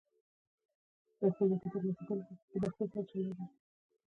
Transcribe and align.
امیر 1.23 1.49
ستاسو 1.61 1.79
لمنې 1.83 2.21
ته 2.49 2.55
لاس 2.61 2.77
اچولی 2.99 3.31
دی. 3.37 3.45